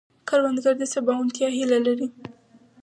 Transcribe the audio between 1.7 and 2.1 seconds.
لري